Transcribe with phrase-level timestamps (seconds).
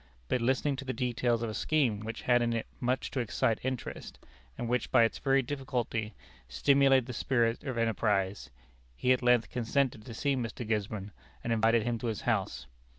[0.29, 3.59] But listening to the details of a scheme which had in it much to excite
[3.63, 4.17] interest,
[4.57, 6.15] and which by its very difficulty
[6.49, 8.49] stimulated the spirit of enterprise,
[8.95, 10.67] he at length consented to see Mr.
[10.67, 11.11] Gisborne,
[11.43, 12.65] and invited him to his house.